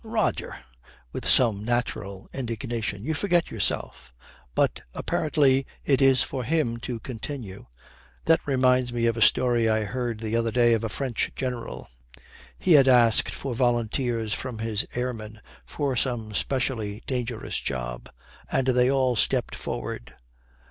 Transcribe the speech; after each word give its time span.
'Roger,' 0.03 0.57
with 1.11 1.27
some 1.27 1.63
natural 1.63 2.27
indignation, 2.33 3.03
'you 3.05 3.13
forget 3.13 3.51
yourself.' 3.51 4.11
But 4.55 4.81
apparently 4.95 5.63
it 5.85 6.01
is 6.01 6.23
for 6.23 6.43
him 6.43 6.77
to 6.77 6.99
continue. 6.99 7.67
'That 8.25 8.39
reminds 8.47 8.91
me 8.91 9.05
of 9.05 9.15
a 9.15 9.21
story 9.21 9.69
I 9.69 9.83
heard 9.83 10.19
the 10.21 10.35
other 10.35 10.49
day 10.49 10.73
of 10.73 10.83
a 10.83 10.89
French 10.89 11.31
general. 11.35 11.87
He 12.57 12.71
had 12.73 12.87
asked 12.87 13.29
for 13.35 13.53
volunteers 13.53 14.33
from 14.33 14.57
his 14.57 14.87
airmen 14.95 15.39
for 15.67 15.95
some 15.95 16.33
specially 16.33 17.03
dangerous 17.05 17.59
job 17.59 18.09
and 18.51 18.69
they 18.69 18.89
all 18.89 19.15
stepped 19.15 19.53
forward. 19.53 20.15